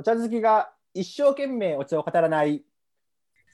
[0.00, 2.62] お茶好きが一生懸命お茶を語らない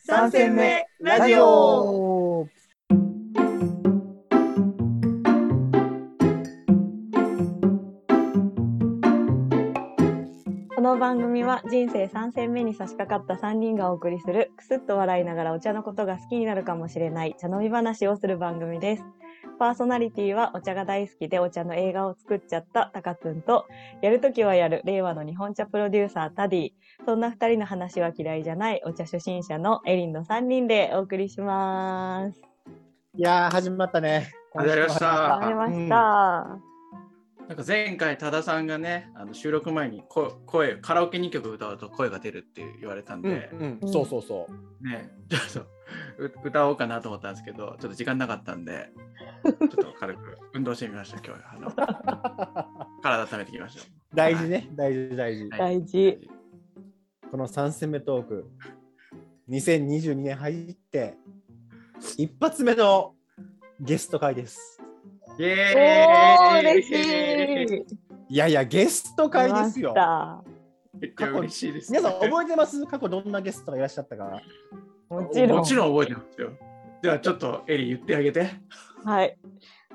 [0.07, 2.47] 三戦目ラジオ
[10.77, 19.05] この番組は人生3戦目に差し掛かった3人がお送りするくすっと笑いながらお茶のことが好きになるかもしれない茶飲み話をする番組です。
[19.59, 23.67] パーソナリティはお茶が大好きでお茶の映画を作っちゃったタカツンと、
[24.03, 26.71] やるときはやる令和の日本茶プロデューサータディ、
[27.05, 32.43] そんな二人の話は嫌いじゃないお茶初心者のエリンの3人でお送りします。
[33.15, 36.76] いやー始まったね始まりました始まりました。
[37.49, 43.93] なんか前回多田さんがねあの収録前にこ声カラオケ2曲歌うと声が出るって言われたんうんで、うんうん。
[43.93, 44.89] そうそうそう。
[44.89, 45.77] ねちょっと
[46.19, 48.91] う歌おうかなと思ったんですけどちょっと時間なかったんで
[49.45, 51.71] ちょっと軽く運動してみました今日あの
[53.03, 53.83] 体温めてきました。
[54.15, 54.69] 大事ね。
[54.73, 55.59] 大事大事、はい。
[55.59, 56.31] 大事。
[57.31, 58.51] この3戦目トーク。
[59.49, 61.15] 2022年入って
[62.17, 63.15] 一発目の
[63.81, 64.76] ゲスト会です
[65.39, 67.87] イおエーイー、嬉しい。
[68.29, 69.95] いやいやゲスト会ですよ
[70.99, 72.85] めっちゃ嬉しいです、皆さん覚えてます？
[72.87, 74.41] 過去どんなゲストがいらっしゃったか
[75.11, 75.59] もちろん。
[75.59, 76.51] もちろん覚えてますよ
[77.03, 78.51] ではちょっとエリ言ってあげて
[79.05, 79.37] はい。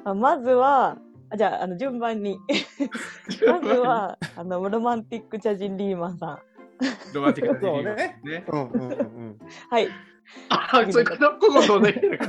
[0.06, 0.98] あまずは、
[1.32, 2.38] あじゃあ、あの順番に。
[3.48, 6.40] まずは、あのロマンティック茶人リーマンさん。
[7.14, 9.40] ロマンティックなそうねねうんうん
[9.70, 9.88] はい。
[10.50, 12.20] あそういうことここどうで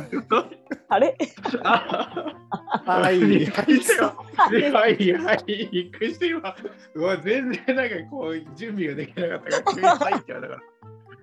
[0.88, 1.16] あれ？
[1.62, 2.31] あ
[2.84, 3.19] はい。
[3.19, 4.25] びっくりしたよ。
[4.36, 4.72] はい。
[4.72, 6.55] はい、びっくりして今。
[6.94, 10.55] うわ、全然なんかこう準備ができなかったから、急に入っちゃうだから。
[10.55, 10.61] わか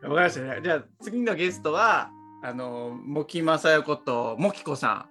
[0.01, 0.59] りましたね。
[0.63, 2.11] じゃあ次のゲストは、
[2.43, 5.07] あの、茂木正代こと、もきこさ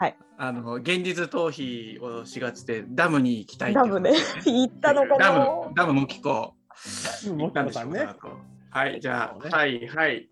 [0.00, 0.02] ん。
[0.02, 0.16] はい。
[0.38, 3.70] あの、現実逃避をしがちで、ダムに行きたい。
[3.70, 4.12] ってダムね。
[4.44, 6.54] 行ったのかダム、ダムもきこ。
[7.28, 8.54] うんもっ行ったんとさんねでしょうかなと。
[8.70, 9.86] はい、じゃあ、ねはい。
[9.86, 10.28] はい。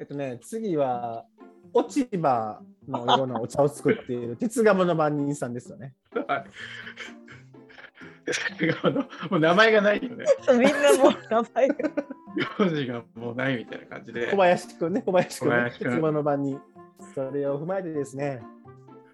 [0.00, 1.26] えっとね次は
[1.74, 5.94] 落ち葉のようなお茶を作っている鉄釜の番人さんですよね
[6.26, 6.44] はい。
[9.30, 10.24] もう名前がないよね。
[10.48, 11.74] みんなもう名前が。
[12.58, 14.30] 名字がもうないみたいな感じで。
[14.30, 16.60] 小林くんね小林くんね鉄釜の番人
[17.14, 18.42] それを踏まえてですね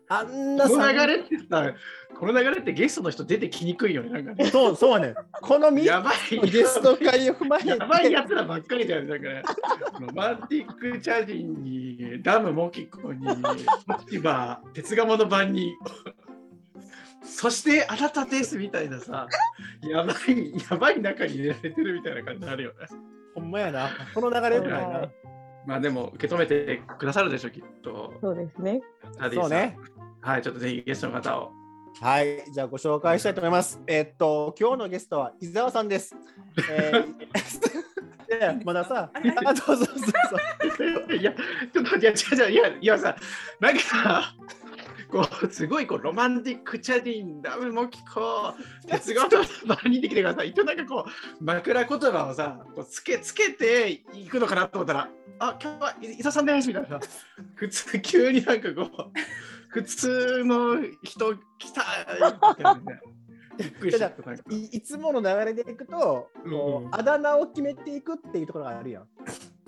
[0.08, 1.74] あんなこのさ流れってさ、
[2.18, 4.10] この流れってゲストの人出てきにくいよね。
[4.10, 6.50] なんかねそうそうねこの3やばい。
[6.50, 9.08] ゲスト会を踏まえてやばいやつらばっかりだよね。
[9.10, 9.42] なんかね、
[10.00, 13.26] ロマンティックチャージンに、ダムモキコに、
[14.08, 15.74] 千葉、鉄釜の番に、
[17.22, 19.26] そしてあなたですみたいなさ、
[19.82, 22.86] やばい、やばい中に入れられてるみたいな感じになるよね。
[23.34, 25.10] ほんまやなこの流れみたいはない
[25.66, 28.14] まあでも、受け止めてくださるでしょ、きっと。
[28.22, 28.80] そうですね。
[29.34, 29.76] そうね。
[30.20, 31.52] はい、ちょっとぜひゲストの方を。
[32.00, 36.14] はいじゃあご紹介したいと思いますえっと今日のゲストは伊沢さんです
[36.70, 39.10] えー まださ
[39.44, 41.32] あそうそうそうそういや、
[41.72, 43.16] ちょっと、いや、違う違う、いや、いやさ、
[43.60, 44.34] なんかさ、
[45.10, 48.54] こう、すごい、こう、ロマンティックチャディン、ダムモキコ、
[48.86, 50.50] 鉄がと場にできてください。
[50.50, 51.06] 一応なんかこ
[51.40, 55.08] う、枕言葉をさ、こうつけ、つけていくのかなと思ったら、
[55.38, 57.00] あ、今日は伊沢さんですみたいな。
[57.54, 58.88] 普通、急になんかこう、
[59.68, 61.82] 普通の人来た
[62.14, 63.00] みたいな
[64.56, 66.48] いいつもの流れでいくと、こう
[66.84, 69.08] んうあだ名を決めていくっていうところがあるやん。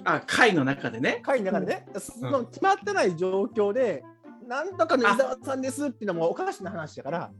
[0.04, 1.20] あ、会の中でね。
[1.22, 4.04] 会の中でね、その決まってない状況で、
[4.46, 7.30] なんとかの伊沢さんですっていうのもおかしな話だから、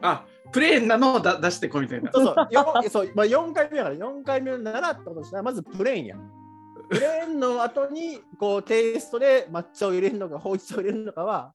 [0.00, 2.12] あ、プレーンなのをだ出してこいみたいな。
[2.12, 6.32] そうそう、よ そうまあ、4回目だから、4回目ならってことしたら、まずプレーンやん。
[6.88, 11.52] プレーンの後に、こう、テイストで抹茶を入れるのか、ほうじ茶を入れるのかは、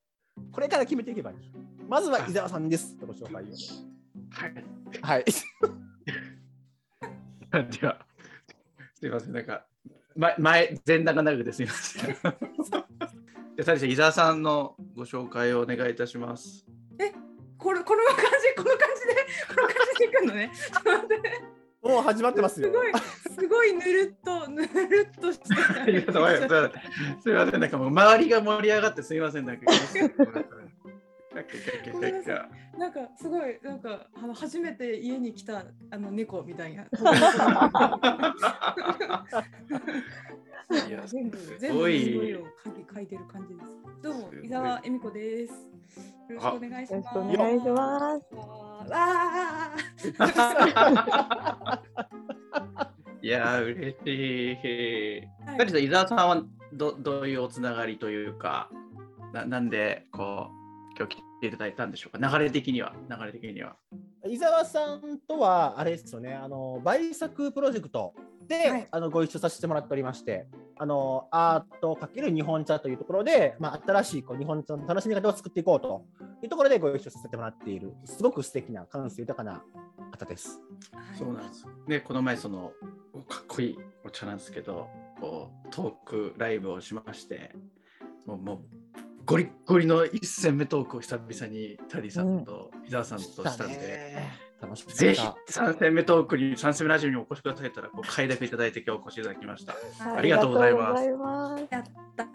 [0.52, 1.38] これから決めていけばいい。
[1.88, 3.48] まずは伊沢さんですってご紹介を。
[4.32, 4.54] はい。
[5.02, 5.26] はい。
[7.80, 8.06] では、
[8.96, 9.66] すみません、なんか、
[10.16, 12.06] 前、前前段が長くてすみません。
[12.16, 12.30] じゃ
[13.60, 16.66] あ、最初、伊沢さんのご紹介をお願いいたします。
[17.64, 19.16] これこの感じこの感じで
[19.48, 20.52] この感じでいくのね。
[21.82, 22.68] もう始まってますよ。
[22.68, 22.92] すごい
[23.23, 24.68] すすごいぬるっとぬる
[25.12, 25.54] っとしてす
[27.30, 29.14] みません、なんかもう周りが盛り上がってす。
[29.14, 29.64] みません、なんか。
[32.78, 36.86] なんかすごいなんかあの初めて家に来たあの猫みたいな。
[41.08, 42.46] 全部す全部ごいいを
[42.94, 43.68] 書いてる感じです。
[44.02, 45.54] どうも伊沢恵美子です。
[46.30, 47.18] よろしくお願いします。
[47.18, 48.36] お願いします。
[48.36, 48.86] わ
[52.84, 52.90] あ。
[53.24, 55.28] いやー、嬉しい。
[55.46, 56.44] はい伊沢さんは
[56.74, 58.70] どどういうおつながりというか、
[59.32, 63.78] ななんでこう、今日来ていただいたんでしょうか、流れ的には、流れ的には。
[64.28, 68.14] い伊沢さんとは、あれですよね、あの、倍作プロジェクト
[68.48, 70.48] で、はいあの、ご一緒させてもらっておりまして、
[70.78, 76.06] あの、アート×日本茶というところで、まあ、新しいこう日本茶の楽しみ方を作っていこうと
[76.42, 79.64] いうところでご一緒させてもらっている、すごく素敵な感性豊かな
[80.12, 80.60] 方です。
[80.92, 81.66] はいそうなんです。
[81.88, 82.72] で、この前、その、
[83.28, 84.88] かっこいいお茶なんですけど、
[85.20, 87.52] こう、トークライブをしまして、
[88.26, 88.60] もう、もう
[89.26, 94.18] ゴリッゴリの一戦目トークを久々にタディさんと伊沢さんとしたんで、
[94.64, 95.00] 楽しかった。
[95.00, 99.74] ぜひ3戦目トークに、3戦目ラジオにお越しくださったら、こう快諾いただいて今日お越しいただきました。
[99.74, 101.84] はいありがとうございますありがとうございますやっ
[102.16, 102.26] た。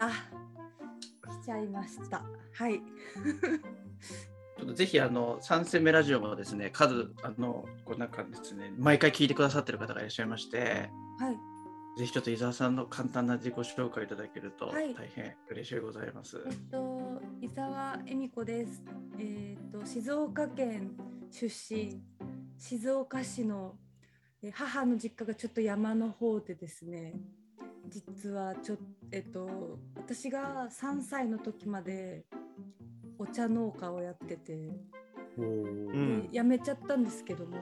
[1.41, 2.23] 来ちゃいました。
[2.53, 2.81] はい。
[4.59, 10.89] ちょっとぜひあの3戦目ラジオもですね、数、あの、こうなんかですね、毎回聞いてくださってる方がいらっしゃいまして、
[11.19, 11.49] はい。
[11.99, 16.41] ぜひちょっと伊沢さんの簡単な自己紹介いただけるとはい大変嬉しいございます。
[16.45, 18.83] えっと、伊沢恵美子です。
[19.17, 20.91] えっと、静岡県
[21.31, 22.01] 出身、
[22.57, 23.75] 静岡市の
[24.41, 27.13] え母の実家がちょっと山の方でですね。
[27.87, 28.77] 実はちょっ
[29.11, 32.25] えっと私が3歳の時まで
[33.17, 34.53] お茶農家をやってて、
[35.37, 37.57] うんで辞めちゃったんですけども、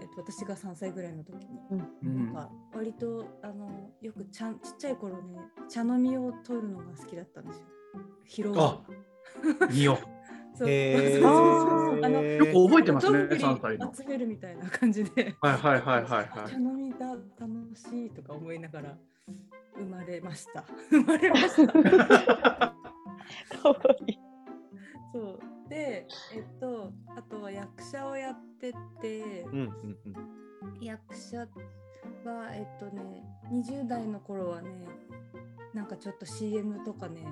[0.00, 1.58] えっと私が3歳ぐらいの時に。
[2.02, 7.66] うんなんか割とあのよくちゃんちっちゃい頃ね茶飲みを取るのが好きだったんですよ。
[8.24, 8.84] 拾うの
[9.58, 9.98] がよ
[10.68, 12.24] へーそうそうそうあのう。
[12.24, 13.94] よく覚えてますね、どんぐり3歳の。
[13.94, 15.34] 集めるみたいな感じで。
[15.40, 16.60] はいはいはいはいは茶い。
[16.60, 17.06] 飲みだ
[17.38, 18.96] 楽しいとか思いながら
[19.76, 20.64] 生まれました。
[20.90, 21.72] 生まれました。
[21.72, 22.74] か
[23.68, 23.76] わ
[24.06, 24.18] いい
[25.12, 29.42] そうでえっとあとは役者をやってて。
[29.42, 29.70] うんうんうん
[30.82, 31.46] 役者は
[32.52, 34.70] えっとね20代の頃はね
[35.74, 37.26] なんかちょっと CM とかね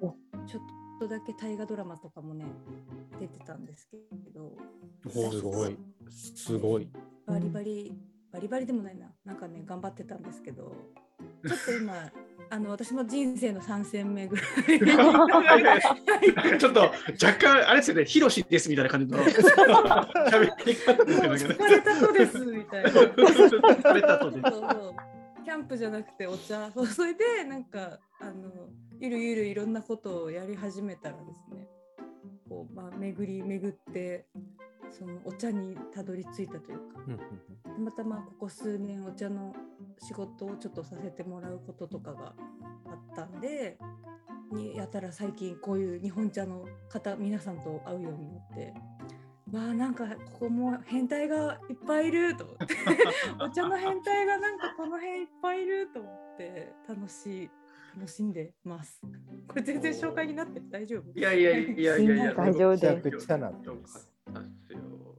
[0.00, 0.08] お
[0.46, 2.46] ちょっとだけ大河ドラマとかもね
[3.20, 3.98] 出てたんですけ
[4.34, 4.56] ど
[5.06, 5.76] おすごい。
[6.10, 6.88] すごい。
[7.26, 7.92] バリバリ、
[8.32, 10.72] バリバリでもないななんかね頑張ってたんですけど
[11.46, 11.92] ちょっと今
[12.48, 14.46] あの私も人生の3戦目ぐらい
[16.58, 16.92] ちょっと若
[17.40, 19.34] 干、あれですよね、ヒロシですみたいな感じの 喋
[20.64, 21.36] り方ですよね。
[21.36, 22.90] 疲れたとですみたいな。
[22.90, 24.42] 疲れたとです。
[25.46, 28.50] キャンプじゃなくてお茶それでなんかあの
[28.98, 31.68] ゆるゆるいろんなことをやり始めたらですね
[32.48, 34.26] こう、まあ、巡り巡って
[34.90, 36.98] そのお茶にたどり着いたというか
[37.78, 39.54] またまここ数年お茶の
[40.00, 42.34] 仕事をちょっとさせてもらうこととかが
[42.86, 43.78] あったんで
[44.52, 48.74] にやたら最近こういう日本茶の方皆さんと会うようになって。
[49.52, 52.74] わあなんかここも変態がいっぱいいると思って
[53.40, 57.50] お茶の変態がなんかこの辺いっぱいいると思って楽しい
[57.96, 59.00] 楽しんでます。
[59.48, 61.18] これ全然紹介になって大丈夫？
[61.18, 62.34] いやいやいやいやいや。
[62.34, 63.26] 大丈夫です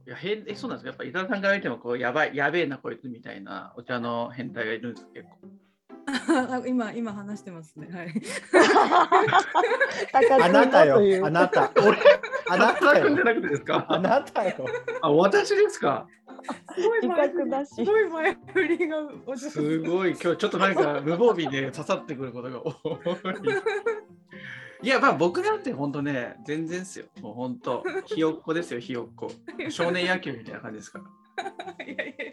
[0.06, 5.36] いや変えそうなんですかやっぱ伊沢さんから見てもこうやばいやべえなこいつみたいなお茶の変態がいるんです結構。
[6.54, 7.88] あ 今今話してますね。
[7.90, 8.14] はい。
[10.42, 11.70] あなたよあなた。
[11.76, 11.98] 俺
[12.50, 14.66] あなたじゃなくてですかあなたよ。
[15.02, 16.06] あ私ですか？
[16.74, 18.96] すごい自前振りすごい前振りが
[19.36, 20.10] すごい。
[20.10, 22.74] 今日ちょっとなんか無防備で刺さってくることが多い。
[24.80, 27.06] いやまあ僕なんて本当ね全然ですよ。
[27.20, 29.30] もう本当ひよっこですよひよっこ。
[29.70, 31.84] 少年野球みたいな感じですから。
[31.84, 32.32] いやいや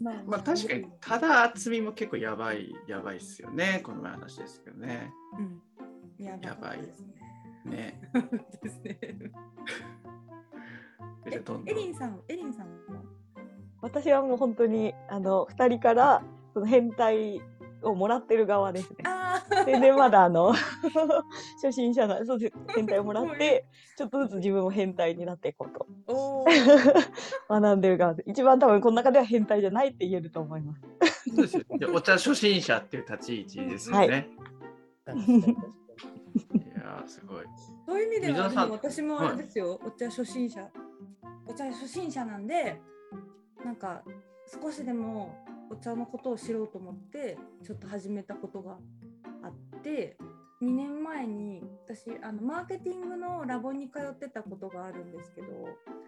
[0.00, 3.82] まあまあ確かにただ厚みも結構やばいやばいっすよね。
[3.84, 5.12] この前の話ですけどね。
[6.18, 6.80] うん、ややばい。
[6.80, 7.08] ですね。
[7.64, 8.00] ね
[8.62, 8.98] ですね。
[11.66, 12.74] エリンさん、エリンさんも？
[13.82, 17.40] 私はもう本当にあの2人からその変態
[17.82, 18.96] をもらってる側ですね。
[19.04, 20.52] あ全然まだあの
[21.62, 23.64] 初心者なそうです変態をもらって
[23.96, 25.86] ちょっとずつ自分も変態になっていこうと。
[27.48, 30.82] 学んでる側で一番多分この中では変態じゃないって言えると思います。
[31.28, 34.28] そうですよでお茶初心者っていう立ち位置ですよね、
[35.06, 35.56] はいい、
[36.80, 37.44] やーすごい。
[37.86, 40.68] そういう意味では、でも私もあれですよ、お茶初心者。
[41.46, 42.80] お茶初心者なんで、
[43.64, 44.02] なんか
[44.60, 48.78] 少しでもお茶のことを知ろうと思って、ちょっと始めたことが
[49.42, 50.16] あって、
[50.62, 55.48] 2年前に私あのマーケティングのラボに通ってたことがあるんですけど、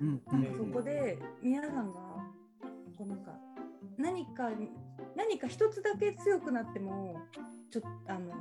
[0.00, 0.22] うん。
[0.26, 2.00] なんかそこで皆さんが
[2.96, 3.32] こうなんか
[3.98, 4.70] 何かに
[5.16, 7.16] 何か一つだけ強くなっても
[7.70, 8.32] ちょっとあの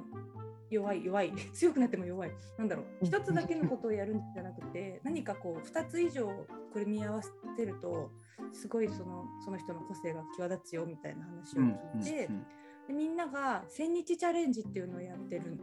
[0.69, 2.31] 弱い弱い 強くなっても弱い。
[2.57, 2.85] なんだろう。
[3.01, 3.07] うん。
[3.07, 6.29] 一つだけのことをやるんじゃなくて何かこう二つ以上
[6.73, 7.21] 組み合わ
[7.57, 8.11] せると
[8.53, 12.45] すごいそのその人の個性が際立つよみたいな話をうん聞いて、うん
[12.87, 15.59] でみんなが千日チャレンジっていうのをやってる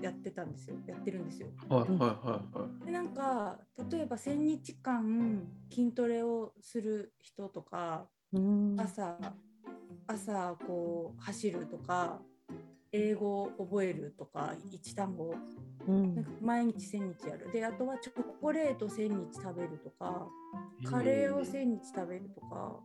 [0.00, 0.76] やってたんですよ。
[0.86, 1.48] やってるんですよ。
[1.68, 2.06] はいはいは
[2.54, 2.86] いはい。
[2.86, 8.21] でなんか例えば千日間筋トレをする人とかうん
[8.78, 9.18] 朝
[10.06, 12.20] 朝こう走るとか
[12.92, 15.34] 英語を覚えるとか一単語。
[15.86, 16.14] うん。
[16.14, 17.50] なんか毎日1000日やる。
[17.52, 20.26] であとはチョコレート1000日食べるとか
[20.84, 22.80] カレーを1000日食べるとか。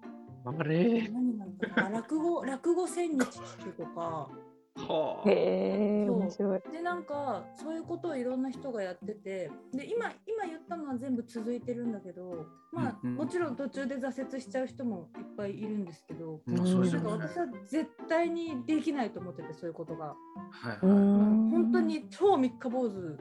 [0.45, 4.29] あれ何なのかな落語落語1000日聞くとか
[4.77, 5.29] はあ。
[5.29, 6.61] へえ、面白い。
[6.71, 20.15] でなんかそういうことをいろんな人がやっててで今今言ったのは全部続いてるんだけどまあ、うんうんもちろん途中で挫折しちゃう人もいっぱいいるんですけど、うん私は絶対にできないと思っててそういうことが。
[20.51, 21.61] はいうんはい。
[21.63, 23.17] 本当に超三日坊主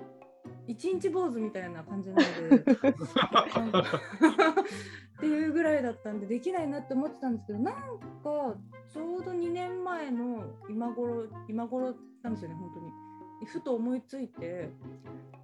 [0.67, 2.57] 一日坊主みたいな感じなので。
[5.17, 7.81] っていうぐらいだったんでできないなって思ってたんですけどなんか
[8.93, 12.91] ちょうど2年前の今頃今頃なんですよね本当に。
[13.47, 14.71] ふと思いついて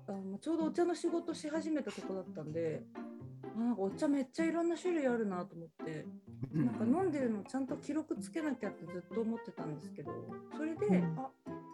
[0.09, 6.07] あのちょうどお茶の仕事し始めたとこだったんであなんかお茶めっちゃいろんな種類あるなと思って。
[6.55, 6.67] うん。
[6.67, 10.12] なんか飲んでるのちゃんと記録つけなきゃってずっと思ってたんですけど
[10.57, 11.19] それで、うん。
[11.19, 11.31] あ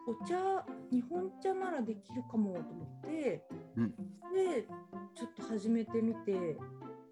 [0.09, 3.45] お茶日本茶ならできるかもと思って、
[3.77, 3.91] うん。
[3.91, 4.67] で
[5.15, 6.57] ちょっと始めてみて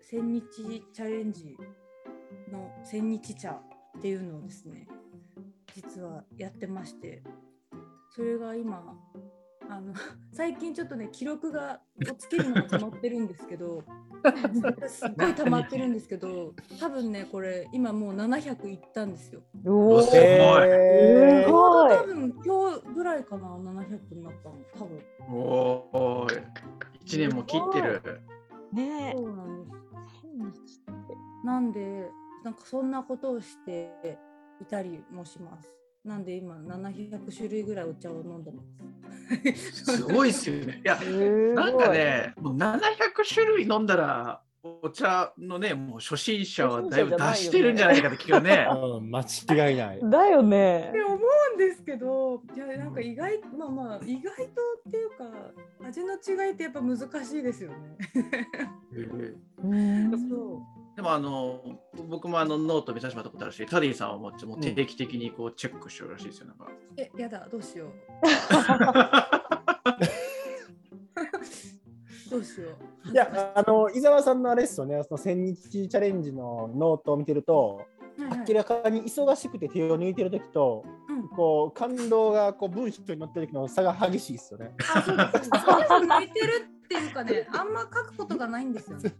[0.00, 0.42] 千日
[0.92, 1.56] チャレンジ
[2.50, 3.50] の千日茶
[3.98, 4.86] っていうのをですね
[5.74, 7.22] 実はやってまして
[8.14, 8.82] それが今
[9.68, 9.92] あの
[10.32, 13.82] 最近ちょっとね記録がをつけるのが溜まってるんですけど
[14.88, 19.42] すっごい溜まってるんですけど多分ねこれ今もう700いったんですよ。
[19.66, 25.02] おお、すごいえーすごい多分今日ぐらいかな700になったの多分。
[25.30, 26.44] おーい。
[27.02, 28.02] 一年も切ってる。
[28.72, 30.82] ねえそうなんです。
[31.44, 32.10] なんで
[32.44, 34.18] なんかそんなことをして
[34.60, 35.68] いたりもします。
[36.06, 38.62] なんで今700種類ぐらいお茶を飲んでま
[39.56, 39.96] す。
[39.96, 40.80] すごいっすよね。
[40.84, 40.96] いや、
[41.54, 42.80] なんかね、もう700
[43.28, 44.40] 種類飲んだら、
[44.82, 48.66] お茶のね、もう初心者はだいぶ出してるんじゃないかって気がね。
[48.70, 50.00] うん、間違いない。
[50.00, 55.24] だよねって思うんですけどいやなんか意外まあまあ意外とっていうか
[55.84, 57.76] 味の違いってやっぱ難しいですよね。
[59.64, 61.60] うん そうでもあの
[62.08, 66.46] 僕もあのノート見させてもらったことあるし、タディさんはもうもう定期的にこうチェックしてるらしいですよ。
[66.46, 67.90] なんかえやだどうしよう
[72.30, 72.70] どうしよ
[73.04, 73.10] う。
[73.10, 77.90] いや、あの、伊澤さんのあれですよね、その千日チャレンジのノートを見てると、はいはい
[78.48, 84.72] 明らかに忙しくて手を抜いてる時と、うんこう感動がこう文章に載ってる時の差が激しいですよね。
[84.94, 85.50] あ、そうです。
[85.50, 89.14] そうです向いてるっていうかね、あんま書くことがないんですよね。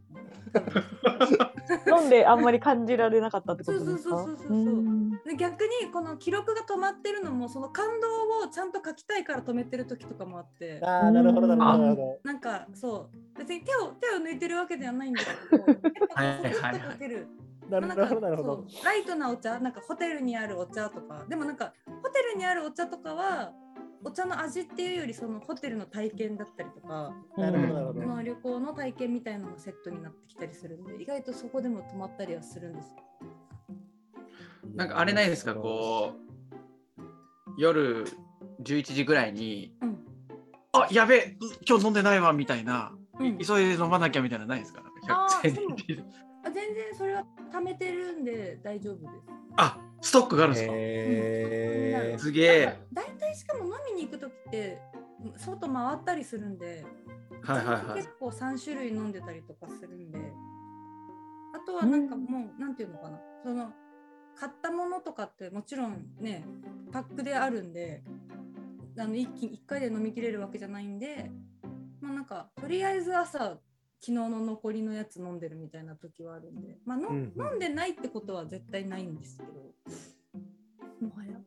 [2.00, 4.16] 飲んであんまり感じられなかったってことですか？
[4.16, 4.60] そうそうそうそうそうう。
[4.60, 5.10] ん。
[5.24, 10.80] で逆にこの記録が止まってるのもその感動をちゃんと書きたいから止めてる時とかもあって。
[10.84, 12.18] ああ、なるほど、なるほど、なるほど。
[12.24, 13.38] なんかそう。
[13.38, 15.76] 別に手を手を抜いてるわけではないんですけどやっ
[16.14, 17.26] ぱはいこうと書ける。
[17.68, 18.64] なるなんかほど、なるほど。
[18.68, 18.84] そう。
[18.84, 21.24] ライトなお茶なんかホテルにあるお茶とか。
[21.28, 21.72] でもなんか
[22.02, 23.52] ホテルにあるお茶とかは
[24.06, 28.06] お茶の味っていうよりそのホテルの体験だったりとかなるほど、なるほそど。
[28.06, 32.90] の旅行の体験みたいなのがセットになってきたりするんで意外とそこでも止まったりはするんです。
[32.90, 32.94] よ。
[34.76, 36.12] なんかあれないですか、こ
[36.98, 37.02] う
[37.58, 38.06] 夜
[38.62, 39.98] 11時ぐらいに、うん。
[40.72, 41.36] あやべえ、
[41.68, 43.38] 今日飲んでないわみたいな、うん。
[43.38, 44.82] 急いで飲まなきゃみたいなのないですか？
[45.08, 45.66] なんあか100ーそう。
[45.72, 46.25] あ
[46.66, 49.12] 全然それは貯めてるんで大丈夫です。
[49.56, 52.18] あストックがあるんですか、へー。
[52.18, 52.78] すげえ。
[52.92, 54.78] 大体しかも飲みに行く時って
[55.36, 56.84] 外回ったりするんで、
[57.42, 57.96] はいはいはい。
[57.96, 60.18] 結構3種類飲んでたりとかするんで。
[61.54, 63.20] あとはなんかもう、なんていうのかな。
[63.42, 63.72] その
[64.38, 66.44] 買ったものとかってもちろんね
[66.92, 68.02] パックであるんで
[68.98, 71.30] あの一気に1回で飲みきれるわけじゃないんで
[72.00, 73.58] まあなんかとりあえず朝
[74.00, 77.46] 昨日の残りのやつ飲んでるみたいな時はあるんで、まあのうんうん。
[77.46, 79.52] 飲んでないってことは絶対ないんですけど。
[81.06, 81.38] もはや。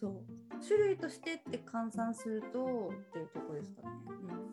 [0.00, 0.64] そう。
[0.66, 3.88] 種類としてって換算するとっていうところですかね。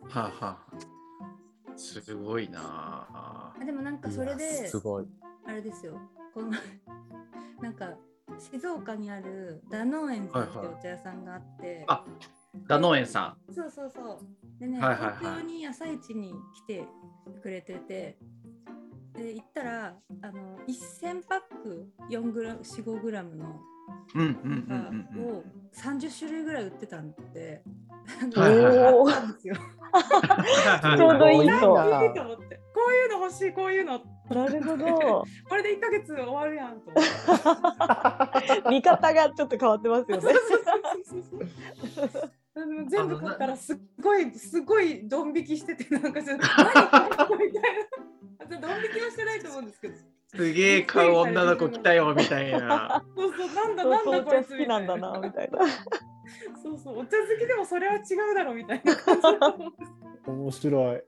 [0.02, 0.08] うん。
[0.08, 3.54] はあ、はあ、すごいなあ。
[3.60, 5.06] あでもなんかそれいでやすごい。
[5.46, 5.98] あれですよ。
[6.32, 6.50] この
[7.60, 7.96] なんか
[8.38, 12.04] 静岡にあるダノー園さんってはいはいお茶屋さんがあって、あ
[12.66, 14.60] ダノー園さそうそうそう。
[14.60, 15.16] でね、はいはいはい。
[15.18, 16.86] 東京に朝市に来て
[17.36, 18.18] くれてて
[19.14, 23.60] で行ったらあの1000パック4グラム45グラムのん。
[24.14, 25.36] うんうんうんがうんうん。
[25.38, 25.42] を
[25.74, 27.62] 30種類ぐらい売ってたんで、
[28.34, 29.54] はいはいはいおーなんですよ。
[30.96, 35.24] ちょうどいいといないいと思ってこういうの欲しいこういうのっなるほど。
[35.48, 36.90] これで1ヶ月終わるやんと。
[38.70, 40.32] 見方がちょっと変わってますよね。
[42.88, 47.62] 全部買ったらすっごいすごいドン引きしててなんかちょっと何これみたい
[48.48, 48.60] な。
[48.60, 49.94] ドン引きはしてないと思うんですけど。
[50.28, 53.04] すげえ買う女の子来たよみたいな。
[53.16, 55.58] そうそうなんだそうなんだお茶好こいつきなんだなみたいな。
[56.62, 57.98] そうそうお茶好きでもそれは違
[58.32, 59.22] うだろうみたいな感じ
[60.26, 61.02] 面白い。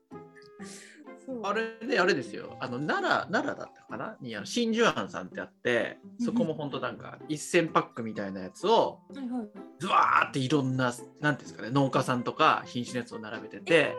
[1.42, 2.56] あれね、あれですよ。
[2.60, 4.16] あの奈良、奈良だったかな？
[4.20, 9.48] にあの真珠庵さんってあって、そこも本当なんか1000パックみたいなやつを、はいはい。
[9.78, 13.94] ずわーっていろんな、なんていうんですかね、農家さんとか品種のやつを並べてて、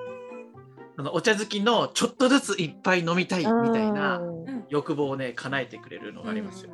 [0.97, 4.21] あのお茶好きのちょっとずついっぱい飲みたいみたいな
[4.69, 6.71] 欲望をね、叶えてくれるのがありますよ。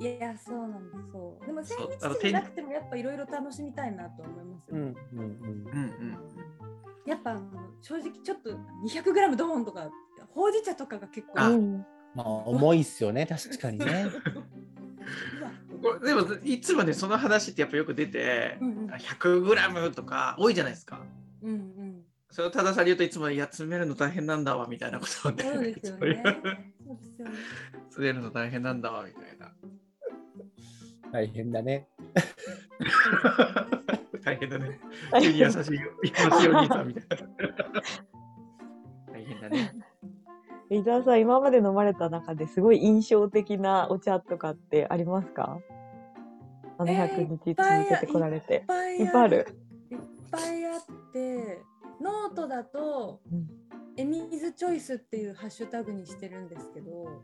[0.00, 4.96] いやそうなんですそうでも千日じゃなくてもやっぱいろいろ楽しみたいなと思いますよ、うんうん。
[5.18, 5.22] うん。
[5.22, 6.63] うんうん。
[7.06, 7.40] やっぱあの
[7.80, 8.50] 正直ちょっと
[8.86, 9.90] 200g ドーンとか
[10.30, 11.48] ほうじ茶とかが結構あ。
[11.50, 14.06] うんまあ重いっすよね、確かにね。
[16.04, 18.86] でもいつもねその話ってやっぱよく出てうんうん。
[18.86, 21.00] 100g とか多いじゃないですか。
[21.42, 22.04] うんうん。
[22.30, 26.74] それを多田さんに言うといつもいや詰めるの大変なんだわみたいなことをね そうですよね。
[27.88, 29.52] 詰めるの大変なんだわみたいな。
[31.14, 31.86] 大変だね。
[34.24, 34.80] 大変だね。
[35.22, 37.26] 急に優しい優しいお兄さんみたいな。
[39.12, 39.72] 大変だね。
[40.70, 45.60] 伊沢さん、今まで飲まれた中ですごい印象的なお茶とかってありますか
[46.80, 48.64] ？700日続けてこられいてっ。
[48.66, 49.46] ぱいいっぱいある。
[49.92, 49.98] いっ
[50.32, 50.80] ぱいあっ
[51.12, 51.62] て
[52.00, 53.46] ノートだとうん
[53.96, 57.22] エミーズチョイスっていうハッシュタグにしてるんですけど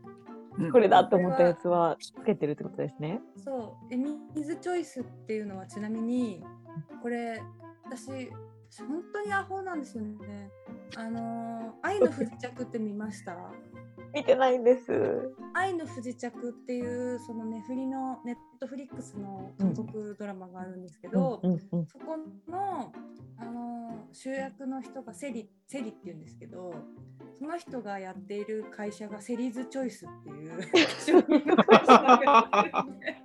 [0.71, 3.21] これだと思ったやつはつけてるってことですね。
[3.37, 6.43] そうエミーズチョイスっていうのはちなみに
[7.01, 7.41] これ
[7.85, 8.29] 私
[8.69, 10.49] 私本当にアホなんですよね。
[10.97, 13.35] あのー愛の不時着って見ました？
[14.13, 15.33] 見てないんです。
[15.53, 22.91] 愛の不時着っていうそのねフリのネットフリックスの韓国ドラマがあるんですけど、うんうんそこの、
[23.37, 23.81] あのー
[24.13, 26.73] 主役の人がセリセリっていうんですけど
[27.39, 30.61] その人がやっている会社がセリーズチョイスっていう
[31.05, 33.20] 商品の会社がやってるんで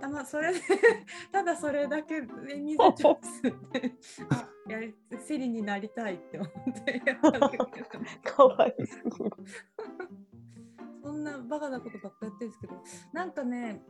[0.00, 0.60] たまそれで
[1.32, 3.92] ただそれだけで水チョイスって
[4.30, 7.66] あやりセリになりたいって思ってやったんだけど
[8.24, 9.30] かわいすぎる。
[11.02, 12.82] そんなバカなことばっかやってるんですけど
[13.12, 13.82] なんかね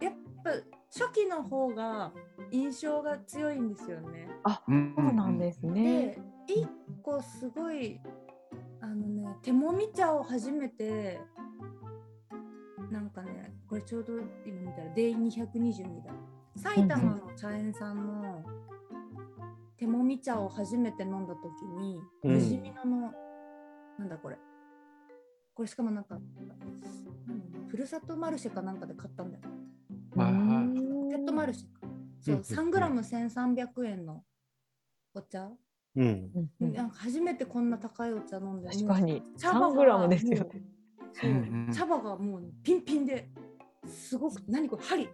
[0.00, 0.50] やっぱ
[0.90, 2.12] 初期の方が
[2.50, 4.28] 印象が強いんですよね。
[4.46, 6.18] そうなんですね。
[6.46, 6.68] で一
[7.02, 8.00] 個すごい
[8.80, 11.20] あのね手もみ茶を初めて
[12.90, 13.31] なんかね
[13.72, 14.12] これちょうど
[14.44, 16.12] 今見たら D222 だ。
[16.56, 18.44] 埼玉の茶園さんの
[19.78, 22.38] 手もみ茶を初めて飲んだ時にうん。
[22.38, 23.12] 不死身のの、
[23.98, 24.36] なんだこれ。
[25.54, 26.18] これしかもなんか
[27.66, 29.44] ふるさとマルシェかなんかで買ったんだよ。
[30.16, 31.88] ペットマルシェか。
[32.20, 34.22] そううん 3g1300 円の
[35.14, 35.48] お茶。
[35.96, 36.30] うん。
[36.60, 39.22] なんか初めてこんな高いお茶飲んで確かに。
[39.38, 40.62] 茶葉が3グラムですよね。
[41.14, 41.30] そう。
[41.30, 41.72] うんうん。
[41.72, 43.30] 茶葉がもうピンピンで
[43.92, 45.08] すごく何これ針。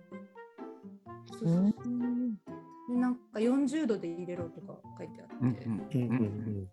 [1.30, 1.88] そうそうう。
[1.88, 2.34] ん。
[2.88, 6.10] でなんか40度で入れろとか書いてあって、うんうん。
[6.10, 6.68] うん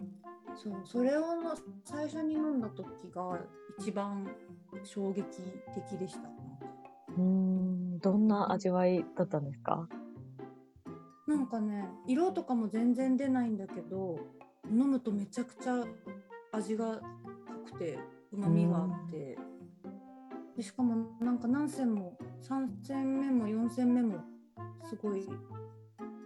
[0.55, 0.73] そう。
[0.85, 3.39] それをの最初に飲んだ時が
[3.79, 4.25] 一番
[4.83, 5.25] 衝撃
[5.73, 6.29] 的でした。
[7.17, 7.99] うん。
[7.99, 9.89] どんな味わいだったんですか？
[11.27, 14.19] なんかね色とかも全然出ないんだけど
[14.69, 15.83] 飲むとめちゃくちゃ
[16.51, 17.01] 味が
[17.65, 17.97] 濃くて
[18.31, 19.37] うまみがあって
[20.55, 24.19] でしかもなんか何煎も3煎目も4煎目も
[24.89, 25.27] すごい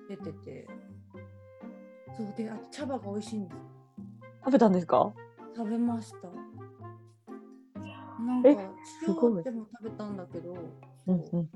[0.07, 0.67] 出てて。
[2.17, 3.61] そうであと茶葉が美味しいんです。
[4.43, 5.13] 食べたんですか？
[5.55, 6.27] 食べました。
[8.21, 8.49] なんか
[9.07, 10.53] 塩でも食べたんだけど、
[11.07, 11.47] うんそう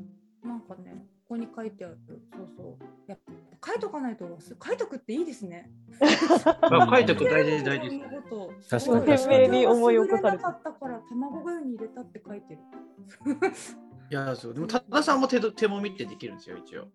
[0.43, 0.49] うん。
[0.49, 1.97] なんかね、ここに書いてある。
[2.33, 2.83] そうそう。
[3.07, 3.33] やっぱ
[3.73, 4.25] 書いとかないと
[4.63, 5.71] 書いとくっていいですね。
[6.61, 8.01] あ書いとく大事大事。
[8.69, 12.59] 確かに鮮明に思い起こされてなかったから卵がゆに入れたって書いてる。
[14.11, 16.87] いやそうでも多田さんも手ど手もみってできるんですよ一応。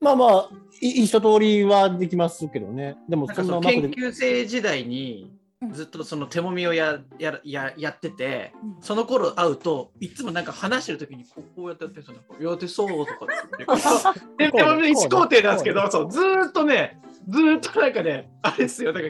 [0.00, 2.96] まあまあ、い一通りはできますけどね。
[3.08, 8.82] でもそんなかそう研うまくで究生時代にうんずっとその手もみをややややってて、うん。
[8.82, 14.50] その頃会うといつもなんか話してる時にこうこうやってやってそのやってそうとかって言って。
[14.56, 18.92] 手もみ1工程なんですけどそうずーっとねずーっとなんかねあれですよ。
[18.92, 19.08] なんか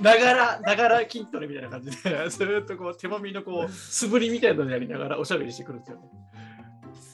[0.00, 1.94] ながらながら筋トレみたいな感じで
[2.28, 5.98] ずーっとこう手もみのこう素振りみたいなのやりながらおしゃべりしてくるんですよ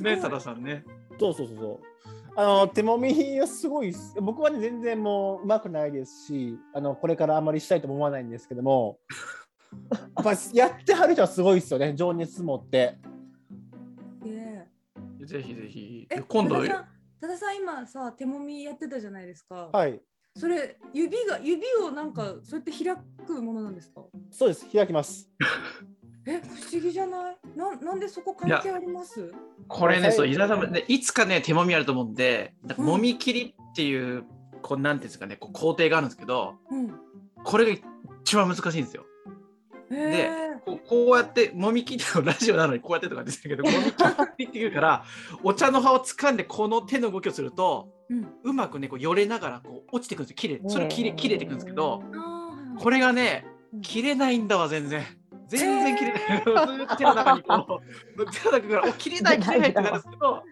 [0.01, 0.17] ね。
[0.17, 0.85] ね多田さんね。
[1.19, 2.16] そうそうそうそう。
[2.39, 8.99] あの手もみはすごい僕はね全然もううまくないですしあのこれからあまりしたいとも思わないんですけども。
[10.17, 12.99] やっぱりやってはる人はすごいですよね情熱持って。
[14.23, 16.07] でぜひぜひ。
[16.11, 16.87] え今度多田さん
[17.21, 19.71] 多田さん今さ手もみやってたじゃないですか。
[19.73, 20.01] はい。
[20.37, 22.97] それ指が指をなんかそうやって開
[23.27, 24.05] くものなんですか？
[24.31, 25.31] そうです開きます
[26.27, 27.37] え不思議じゃない？
[27.57, 29.33] なんなんでそこ関係あります？
[29.69, 34.25] これね、はいそう、伊沢さんもね、いつかね、手もみあると思うんで、もみ切りっていう、
[34.63, 36.95] こう、なんていうんですかね、こう工程があるんですけど、うん。
[37.45, 37.81] これが
[38.23, 39.05] 一番難しいんですよ。
[39.89, 40.29] え
[40.65, 44.05] こうこうやって、もみ切って、ラジオなのにこうやってとかですけど、 もみ切
[44.39, 45.05] りっていうから、
[45.45, 48.29] お茶の葉を掴んで、この手の動きをすると、ー、うん。
[48.43, 50.37] うまくね、こう、よれながら、こう、落ちてくるんですよ。
[50.37, 52.03] 切れ、それ切れ、切れてくるんですけど、
[52.81, 53.47] これがね、
[53.83, 55.05] 切れないんだわ、全然。
[55.49, 56.97] 全然切れない。
[56.97, 57.81] 手の中にこ
[58.17, 60.43] う、手の中から、お切れない、切れないってなるんですけど、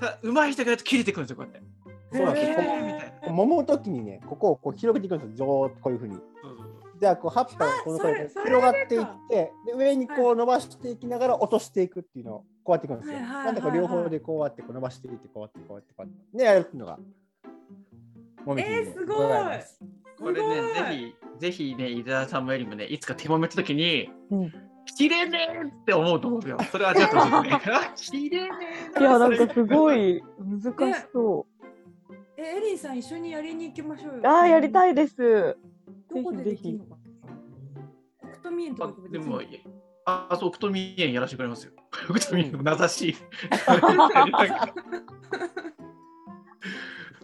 [0.00, 1.74] たうまい人がやると切れてくるんですよ、こうやって。
[2.16, 3.32] そうなんですよ。
[3.32, 6.16] 揉む時にねここをこう広げていくんですよこういうふうに。
[7.00, 13.16] じゃあこう葉っぱがこのそれそれ広がっていってで上にこう伸ばしていきながら落としていくっていうのをこうやっていくんですよ。
[13.16, 16.98] はいはいはいなんでこう両方でこうやってこう伸ばしていってこうやってこうやってこうやってねやるっていうのが
[18.58, 19.26] えーすごい
[20.24, 24.52] これね、ぜひ、ぜひね、伊沢さんもよりもね、いつか手もめたときに、うん
[24.96, 26.58] 切れねえって思うと思うよ。
[26.70, 28.50] それは味わってほしいですね。
[28.50, 28.58] れね
[28.96, 31.46] えいや、なんかすごい難しそ
[32.36, 34.20] えエリンさん一緒にやりに行きましょうよ。
[34.22, 34.26] う。
[34.26, 35.56] ああ、やりたいです。
[36.14, 36.96] どこでできるのか。
[38.20, 39.40] 北斗ミエンとあかででも、
[40.04, 41.72] あ、あそう、奥富園やらせてくれますよ。
[42.10, 43.16] 奥富園の名指し。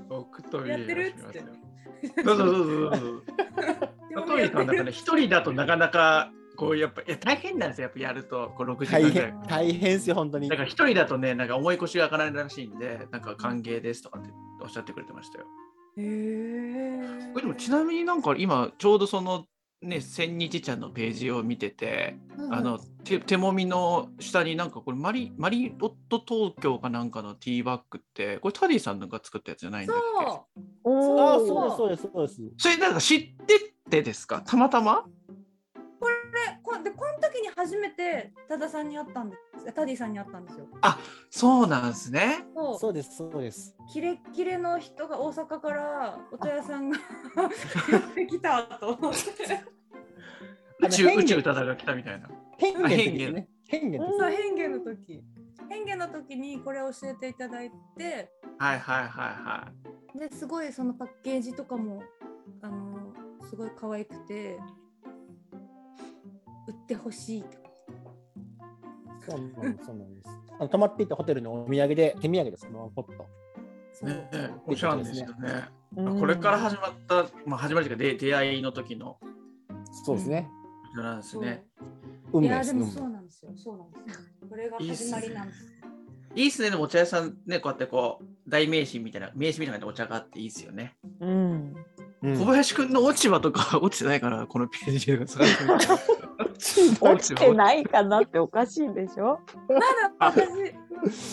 [0.09, 1.45] 奥富園やってるって
[2.23, 3.25] そうそうそうそうそう。
[4.09, 9.11] で もトイさんなんかね、一人だとなかなか、こうやっぱ、いや大変なんですよ、やっぱやると、こう6時間大。
[9.11, 14.31] 変大変ですよ本当にだから一人だとね、なんか重い腰が上がらないらしいんで、なんか歓迎ですとかって
[14.63, 15.47] おっしゃってくれてましたよ。
[15.97, 19.47] へえこれでもちなみになんか今、ちょうどその
[19.83, 22.19] ね、千日茶のページを見てて、
[22.51, 30.03] あの手手もみの下になんかこれマリマリロット東京かなんかのティーバッグって、これタディさんが作ったやつじゃないんだっけ？
[30.27, 30.47] そ
[30.85, 30.91] う。
[30.91, 31.89] おあそう。
[31.89, 32.55] ですそうですそうです。
[32.59, 34.43] それなんか知ってってですか？
[34.45, 35.05] たまたま？
[36.33, 39.43] でこでこの時に初めて多田さんに会ったんです
[39.75, 40.67] タディさんに会ったんですよ。
[41.31, 42.45] そうなんですね。
[42.55, 49.21] そうそうですそうですキレッキレの人が大阪からお茶屋さんがやってきたと思って。
[50.83, 52.31] 宇宙宇宙歌が来たみたいな。
[52.57, 55.25] 変幻ですね変幻の時そう変化の時
[55.71, 59.73] 変化の時にこれ教えていただいてはいはいはいは
[60.15, 60.19] い。
[60.19, 62.03] ですごいそのパッケージとかも
[62.63, 63.15] あの
[63.49, 64.59] すごい可愛くて
[66.67, 67.60] 売ってほしいって
[69.29, 70.29] そうなんですそうなんです。
[70.59, 72.67] あの泊まっていたホテルのお土産で手土産です。
[72.67, 73.27] このポット。
[73.93, 74.29] そう、ね、
[74.67, 75.65] おしゃれですよね。
[75.97, 76.21] うん。
[76.21, 79.19] これから始まった、まあ、始まりというか出出会いの時の。
[80.05, 80.49] そうですね。
[80.93, 81.65] 人なんですね。
[82.33, 83.53] 運いや命でもそうなんですよ。
[83.57, 84.49] そうなんですよ。
[84.49, 85.81] これが始まりなんです
[86.37, 90.95] いいっすね、でもお茶屋さんね、こうやってこう、代名詞みたいな、名刺みたいなお茶があっていいっすよね。
[91.21, 91.75] うん。
[92.23, 92.39] うん。
[92.39, 95.65] 小林くんの落ち葉とか落ちてないから、このページで探して
[96.83, 99.41] み て落ちてないかなっておかしいでしょ？
[100.19, 100.47] 私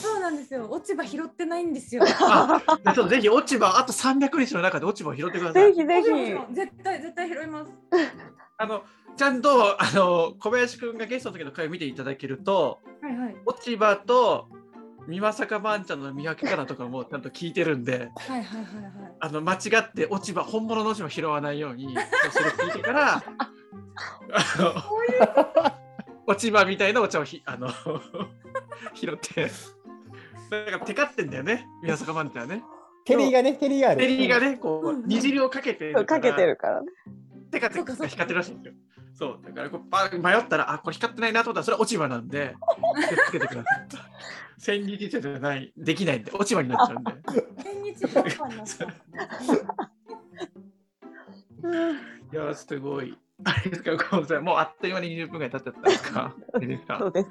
[0.02, 0.68] そうなんですよ。
[0.70, 2.04] 落ち葉拾ってないんですよ。
[2.06, 5.74] あでそうぜひ落ち葉、あと300日の中で落ち葉を拾ってください。
[5.74, 6.56] ぜひぜひ。
[6.56, 7.72] 絶対絶対拾います。
[8.60, 8.84] あの
[9.18, 13.36] ちゃんとあの小林くんがゲストの時の回を見ていただけると、はいはい。
[13.46, 14.48] 落ち葉と
[15.08, 19.16] 美作ばんちゃんの見分け方とかもちゃんと聞いてるんで、はいはいはいはい。
[19.20, 21.96] あの間違って落ち葉、本物の落ち葉拾わないように、
[22.32, 23.24] それ聞いてから、
[26.26, 27.70] 落ち葉みたいなお茶をひあの
[28.94, 29.50] 拾って、
[30.52, 32.64] なんかテカってんだよね、美作ばんちゃんはね。
[33.06, 36.88] テリーがねテリーがあるテリーがね、こう煮汁をかけてるからかけてるからね。
[37.52, 38.80] テカテカ光ってるらしいんですよ。
[39.14, 42.56] そう、だからこうパ迷ったら、あ、これ光ってないなと思ったら、それは落ち葉なんで、
[43.10, 43.88] 気をつけてください。
[44.60, 47.12] 千日茶じゃない、できないんで、落ち葉になっちゃうんで。
[47.64, 48.86] 千日百番になった
[52.38, 53.18] いや、すごい。
[53.43, 56.36] あれですか、ごめんなさいもうあっという間に20分ぐらい経っちゃったん ですか？
[57.00, 57.30] そうです。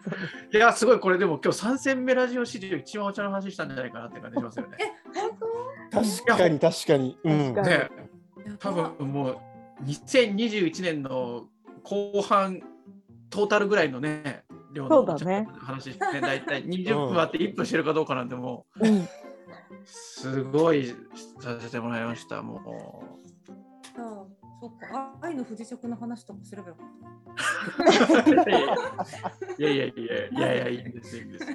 [0.53, 4.77] いや、すごい、これでも今日3戦目ラジオ史上一番お茶の話したんじゃないかなって感じしますよね。
[5.93, 7.91] 本確かに確かにうんね、
[8.61, 9.39] 当多分もう
[9.85, 11.47] 2021年の
[11.83, 12.61] 後半
[13.31, 15.05] トータルぐらいのね、量の
[15.59, 19.09] 話して、ね、大体20分あって1分してるかどうかなんてもう、うん。
[19.85, 20.95] すごい
[21.41, 22.43] させてもらいました。
[22.43, 23.26] もああそっかあ愛
[25.37, 26.87] の不時着の話とかすればよかっ
[29.59, 29.63] う。
[29.63, 31.47] いやいやいやいやいやいやいんですいいんです。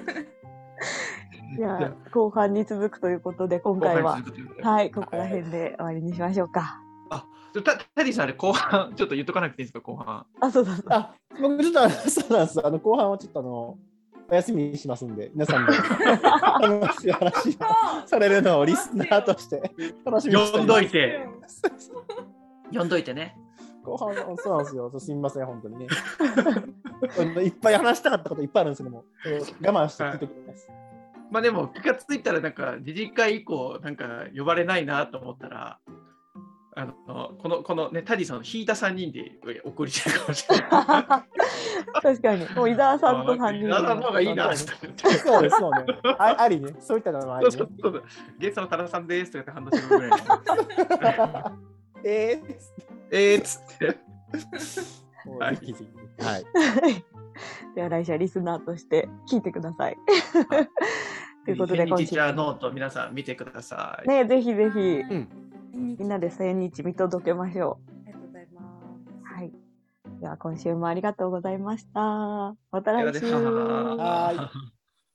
[1.56, 4.20] じゃあ、後半に続くということで、今回は、
[4.62, 6.80] はい、ここら辺で終わりにしましょうか。
[7.60, 10.24] たタディさん、あれ、後半、ちょっと言っとかなくていいですか、後半。
[10.40, 10.86] あ、そうだそう。
[10.88, 12.66] あ、僕ちょっと、そうなんです。
[12.66, 13.78] あの、後半はちょっとあの、
[14.30, 15.72] お休みしますんで、皆さんで
[16.78, 19.60] 楽しい話をされるのをリスナーとして
[20.06, 21.28] 楽しみにして読んどいて、
[22.68, 23.36] 読んどいてね。
[23.84, 25.00] 後半はそうなんですよ。
[25.00, 25.86] すみません、本当にね。
[27.44, 30.68] いっぱい話したかったこといっぱいあるんですけども、 えー我慢して聞いてくれます。
[31.30, 35.78] まあでも、気がついたら、なんか、自治会以降、なんか、呼ばれないなと思ったら、
[36.74, 36.94] あの
[37.42, 40.68] この、このね、タディさんの引いた3人で送りしてるかもしれない。
[42.00, 42.48] 確かに。
[42.54, 44.56] もう伊沢さんと3人伊沢さんの方がいいな。
[44.56, 45.84] そうです、そうね。
[46.18, 46.74] あありね。
[46.80, 47.66] そういったのもあそうりね。
[47.82, 48.04] そうそう。
[48.38, 50.20] ゲストの多田さんですとかって話するぐらい。
[52.04, 52.56] えー、
[53.12, 53.98] えーっつって。
[55.38, 56.44] はい。
[57.74, 59.96] では来週はリスナーとして聞いてください。
[61.44, 62.18] ということで、今週今日。
[62.18, 64.08] はノート皆さん見てください。
[64.08, 65.28] ね、ぜひぜひ、うん。
[65.98, 69.34] みんなで1000日見届けましょありがとうございます。
[69.34, 69.34] う。
[69.34, 69.52] はい。
[70.20, 72.00] では、今週もありがとうございました。
[72.00, 73.08] また来週。
[73.08, 74.81] ありがとうございましたはーい